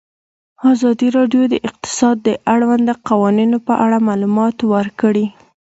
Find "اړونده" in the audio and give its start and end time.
2.53-2.93